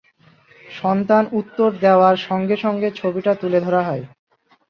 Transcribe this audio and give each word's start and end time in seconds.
সন্তান 0.75 1.23
উত্তর 1.31 1.69
দেওয়ার 1.81 2.15
সঙ্গে 2.27 2.55
সঙ্গে 2.57 2.87
ছবিটা 2.91 3.31
তুলে 3.35 3.59
ধরা 3.61 3.81
হয়। 3.83 4.03